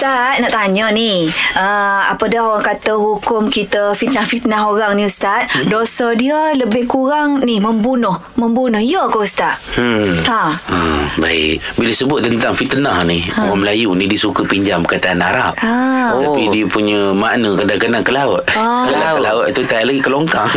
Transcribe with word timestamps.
Ustaz 0.00 0.40
nak 0.40 0.48
tanya 0.48 0.88
ni 0.88 1.28
uh, 1.60 2.08
Apa 2.08 2.24
dah 2.24 2.56
orang 2.56 2.64
kata 2.64 2.96
hukum 2.96 3.52
kita 3.52 3.92
fitnah-fitnah 3.92 4.64
orang 4.64 4.96
ni 4.96 5.04
Ustaz 5.04 5.52
hmm? 5.52 5.68
Dosa 5.68 6.16
dia 6.16 6.56
lebih 6.56 6.88
kurang 6.88 7.44
ni 7.44 7.60
membunuh 7.60 8.16
Membunuh 8.40 8.80
Ya 8.80 9.04
ke 9.12 9.20
Ustaz? 9.20 9.60
Hmm. 9.76 10.16
Ha. 10.24 10.56
Hmm, 10.72 11.04
baik. 11.20 11.60
Bila 11.76 11.92
sebut 11.92 12.20
tentang 12.24 12.56
fitnah 12.56 13.04
ni, 13.04 13.22
ha. 13.28 13.48
orang 13.48 13.60
Melayu 13.62 13.92
ni 13.94 14.08
dia 14.08 14.18
suka 14.18 14.42
pinjam 14.42 14.82
perkataan 14.82 15.20
Arab. 15.20 15.52
Ah. 15.62 16.16
Tapi 16.16 16.48
dia 16.48 16.64
punya 16.66 17.12
makna 17.14 17.54
kadang-kadang 17.54 18.02
ke 18.02 18.12
laut. 18.12 18.42
Ah. 18.56 18.88
Kalau 18.88 19.20
ke 19.20 19.22
laut 19.22 19.46
tu 19.52 19.62
tak 19.68 19.84
lagi 19.84 20.00
ke 20.00 20.10
longkang. 20.10 20.48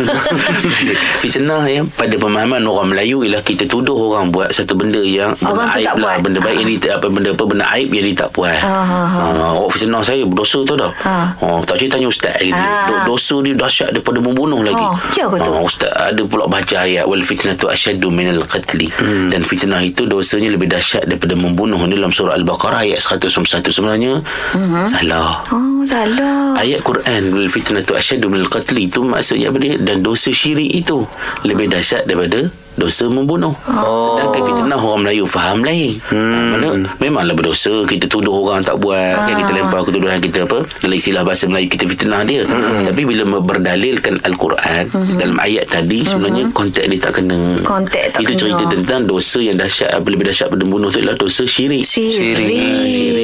fitnah 1.22 1.62
ya 1.68 1.84
pada 1.94 2.14
pemahaman 2.16 2.64
orang 2.64 2.96
Melayu 2.96 3.22
ialah 3.22 3.44
kita 3.44 3.68
tuduh 3.68 3.96
orang 3.96 4.32
buat 4.32 4.50
satu 4.50 4.74
benda 4.74 5.04
yang 5.04 5.36
Orang 5.44 5.68
tu 5.70 5.78
benda 5.78 5.78
aib 5.78 5.86
tak 5.86 5.94
lah, 5.94 6.02
buat. 6.02 6.16
benda 6.24 6.38
baik 6.40 6.56
yang 6.58 6.70
dia 6.74 6.90
apa 6.96 7.06
benda 7.12 7.28
apa 7.32 7.44
benda 7.44 7.64
aib 7.76 7.88
yang 7.92 8.04
dia 8.08 8.16
tak 8.16 8.30
puas. 8.34 8.60
Ah, 8.64 8.84
ah, 8.84 9.33
Ah, 9.34 9.58
awak 9.58 9.74
fitnah 9.74 10.02
saya 10.06 10.22
berdosa 10.22 10.62
tu 10.62 10.74
dah. 10.78 10.92
Ah. 11.02 11.34
Oh, 11.42 11.58
tak 11.66 11.82
cerita 11.82 11.98
tanya 11.98 12.08
ustaz. 12.08 12.38
Ah. 12.54 12.86
Do- 12.86 13.14
Dosa 13.14 13.36
dia 13.42 13.54
dahsyat 13.58 13.90
daripada 13.90 14.18
membunuh 14.22 14.62
lagi. 14.62 14.80
Oh, 14.80 14.94
ya 15.14 15.26
ke 15.26 15.36
tu? 15.42 15.50
Ah, 15.50 15.62
ustaz 15.62 15.94
ada 16.04 16.22
pula 16.24 16.46
baca 16.46 16.76
ayat 16.84 17.04
wal 17.08 17.24
fitnatu 17.24 17.66
asyaddu 17.66 18.12
minal 18.12 18.44
qatli 18.44 18.92
hmm. 18.92 19.32
dan 19.32 19.40
fitnah 19.42 19.80
itu 19.80 20.04
dosanya 20.04 20.52
lebih 20.52 20.68
dahsyat 20.68 21.08
daripada 21.08 21.34
membunuh 21.34 21.80
Ni 21.84 21.96
dalam 21.96 22.12
surah 22.12 22.36
al-baqarah 22.36 22.84
ayat 22.84 23.00
191 23.00 23.64
sebenarnya 23.68 24.12
hmm. 24.52 24.86
salah 24.88 25.44
Oh 25.52 25.82
salah 25.84 26.56
Ayat 26.56 26.80
Quran 26.80 27.34
wal 27.34 27.50
fitnatu 27.50 27.96
asyaddu 27.96 28.28
minal 28.28 28.48
qatli 28.48 28.88
itu 28.88 29.04
maksudnya 29.04 29.52
apa 29.52 29.58
dia 29.60 29.74
dan 29.80 30.00
dosa 30.00 30.30
syirik 30.32 30.70
itu 30.70 31.04
lebih 31.44 31.68
dahsyat 31.68 32.08
daripada 32.08 32.48
dosa 32.76 33.08
membunuh. 33.08 33.54
Oh. 33.66 34.18
Sedangkan 34.18 34.42
fitnah 34.50 34.80
orang 34.80 35.00
Melayu 35.06 35.24
faham 35.24 35.62
lain. 35.62 35.98
Hmm. 36.10 36.50
Mana 36.54 36.68
memanglah 36.98 37.34
berdosa 37.34 37.86
kita 37.88 38.06
tuduh 38.10 38.34
orang 38.34 38.62
tak 38.66 38.78
buat 38.82 38.96
ah. 38.96 39.26
kan 39.26 39.34
kita 39.40 39.52
lempar 39.54 39.80
ketuduhan 39.86 40.18
kita 40.20 40.46
apa 40.46 40.66
dalam 40.82 40.96
istilah 40.96 41.22
bahasa 41.24 41.44
Melayu 41.48 41.68
kita 41.70 41.84
fitnah 41.88 42.22
dia. 42.26 42.42
Hmm. 42.44 42.84
Tapi 42.84 43.02
bila 43.06 43.22
berdalilkan 43.40 44.20
al-Quran 44.26 44.90
hmm. 44.90 45.18
dalam 45.18 45.36
ayat 45.40 45.70
tadi 45.70 46.04
sebenarnya 46.04 46.50
konteks 46.52 46.86
dia 46.86 47.00
tak 47.00 47.22
kena. 47.22 47.58
Konteks 47.62 48.18
tak 48.18 48.20
Itu 48.22 48.32
kena. 48.36 48.40
cerita 48.40 48.64
tentang 48.68 49.00
dosa 49.08 49.38
yang 49.40 49.56
dahsyat 49.56 50.02
lebih 50.04 50.26
dahsyat 50.28 50.52
daripada 50.52 50.64
membunuh 50.68 50.88
tu 50.92 50.98
adalah 51.00 51.16
dosa 51.18 51.42
syirik. 51.48 51.82
Syirik. 51.86 52.46
Ah, 52.46 52.86
syirik 52.86 53.14
itu 53.14 53.20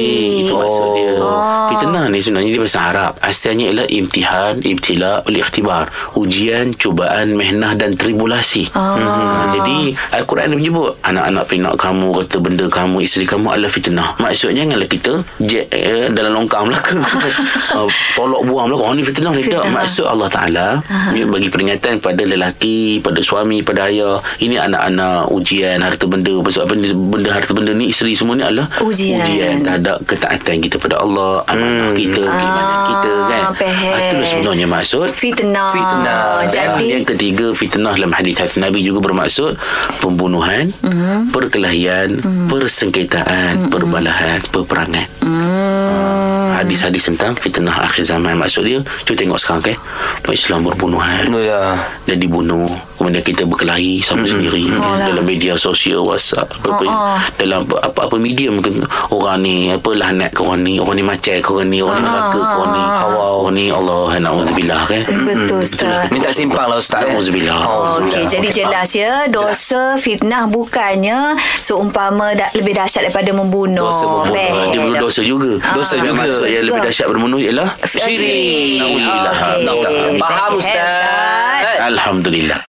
Fitnah 1.91 2.07
ni 2.07 2.23
sebenarnya 2.23 2.51
dia 2.55 2.61
bahasa 2.63 2.79
Arab. 2.87 3.11
Asalnya 3.19 3.65
ialah 3.67 3.87
imtihan, 3.91 4.55
ibtila, 4.63 5.27
wal 5.27 5.37
ikhtibar. 5.43 5.91
Ujian, 6.15 6.71
cubaan, 6.79 7.35
mehnah 7.35 7.75
dan 7.75 7.99
tribulasi. 7.99 8.71
Ah. 8.71 9.51
jadi 9.51 9.91
Al-Quran 10.15 10.55
dia 10.55 10.57
menyebut 10.63 10.95
anak-anak 11.03 11.43
pinak 11.51 11.75
kamu, 11.75 12.07
kata 12.23 12.37
benda 12.39 12.65
kamu, 12.71 13.03
isteri 13.03 13.27
kamu 13.27 13.43
adalah 13.51 13.67
fitnah. 13.67 14.15
Maksudnya 14.23 14.63
janganlah 14.63 14.87
kita 14.87 15.11
jet, 15.43 15.67
eh, 15.75 16.07
dalam 16.15 16.31
longkang 16.39 16.71
belaka. 16.71 16.95
uh, 17.75 17.91
tolak 18.15 18.41
buang 18.47 18.71
belaka. 18.71 18.83
Oh 18.87 18.95
ni 18.95 19.03
fitnah 19.03 19.35
ni. 19.35 19.43
Tak. 19.43 19.67
Maksud 19.67 20.07
Allah 20.07 20.31
Ta'ala 20.31 20.67
dia 21.11 21.27
bagi 21.27 21.51
peringatan 21.51 21.99
pada 21.99 22.23
lelaki, 22.23 23.03
pada 23.03 23.19
suami, 23.19 23.67
pada 23.67 23.91
ayah. 23.91 24.23
Ini 24.39 24.63
anak-anak 24.63 25.27
ujian 25.27 25.83
harta 25.83 26.07
benda. 26.07 26.39
Pasal 26.39 26.71
apa 26.71 26.73
ni, 26.79 26.87
benda 26.87 27.35
harta 27.35 27.51
benda 27.51 27.75
ni 27.75 27.91
isteri 27.91 28.15
semua 28.15 28.39
ni 28.39 28.47
adalah 28.47 28.71
Ujian. 28.79 29.19
ujian 29.27 29.55
terhadap 29.67 29.99
ketaatan 30.07 30.63
kita 30.63 30.79
pada 30.79 31.03
Allah, 31.03 31.43
amanah 31.51 31.80
kita, 31.91 32.21
keimanan 32.21 32.79
kita 32.85 33.11
kan. 33.23 33.43
faham. 33.51 33.91
Ah, 33.91 33.99
Itulah 34.01 34.27
sebenarnya 34.27 34.67
maksud 34.67 35.07
Fitnah 35.11 35.69
Fitnah. 35.69 36.45
Jadi 36.45 36.83
yang 36.89 37.05
ketiga 37.05 37.51
fitnah 37.51 37.93
dalam 37.93 38.11
hadis 38.11 38.37
hadis 38.37 38.57
Nabi 38.57 38.81
juga 38.81 38.99
bermaksud 39.01 39.55
pembunuhan, 39.99 40.69
Mhm. 40.79 41.29
perkelahian, 41.29 42.09
persengketaan, 42.47 43.67
perbalahan, 43.67 44.39
peperangan. 44.47 45.07
hmm. 45.19 46.40
Hadis-hadis 46.61 47.03
tentang 47.05 47.33
fitnah 47.33 47.73
akhir 47.81 48.05
zaman 48.05 48.33
maksud 48.35 48.63
dia. 48.63 48.79
Cuba 49.01 49.15
tengok 49.15 49.37
sekarang 49.37 49.63
kan. 49.63 49.75
Umat 50.21 50.35
Islam 50.35 50.59
berbunuhan 50.63 51.25
Ya. 51.35 51.89
dan 52.03 52.17
dibunuh. 52.17 52.69
Kemudian 52.95 53.23
kita 53.23 53.43
berkelahi 53.43 53.97
sama 53.99 54.23
sendiri 54.23 54.69
Oh 54.69 54.93
lah. 54.93 55.09
dalam 55.09 55.25
media 55.25 55.57
sosial 55.57 56.05
WhatsApp 56.05 56.45
apa, 56.53 56.69
Oh, 56.69 56.85
oh. 56.85 57.17
dalam 57.35 57.65
apa- 57.65 57.81
apa-apa 57.83 58.15
media 58.15 58.47
mungkin 58.47 58.85
orang 59.09 59.41
ni 59.41 59.55
apa 59.67 59.89
lahnat 59.91 60.29
ke 60.29 60.39
orang 60.39 60.61
ni 60.61 60.77
orang 60.77 60.95
ni 60.95 61.03
macam 61.03 61.33
ke 61.33 61.49
orang 61.49 61.65
ni 61.67 61.81
orang 61.81 61.97
ni 61.97 62.05
neraka 62.05 62.39
ke 62.39 62.53
orang 62.53 62.71
ni 62.71 62.83
hawa 62.83 63.23
orang 63.35 63.55
ni 63.55 63.65
Allah 63.67 63.97
na'udzubillah 64.21 64.81
kan 64.85 65.01
Betul 65.25 65.59
Ustaz 65.59 66.13
Minta 66.13 66.29
simpang 66.29 66.69
lah 66.69 66.77
Ustaz. 66.77 67.01
eh. 67.01 67.09
na'udzubillah 67.09 67.57
Okey, 68.05 68.23
jadi 68.29 68.47
jelas 68.53 68.89
ya 68.93 69.25
dosa 69.27 69.97
fitnah 69.97 70.45
bukannya 70.45 71.33
seumpama 71.59 72.37
lebih 72.51 72.75
dahsyat 72.75 73.01
daripada 73.03 73.31
membunuh. 73.31 73.81
Dosa 73.83 74.05
membunuh. 74.05 74.69
Dia 74.69 74.79
berdosa 74.79 75.21
juga 75.23 75.57
Dosa 75.71 75.95
juga. 75.97 76.21
Yang 76.51 76.65
lebih 76.67 76.81
dahsyat 76.83 77.07
berbunuh 77.07 77.39
ialah 77.39 77.69
Syirik. 77.87 78.83
Na'udzubillah 78.83 79.35
Okey. 79.71 80.19
Faham. 80.19 80.51
Ustaz. 80.59 81.79
Alhamdulillah 81.81 82.59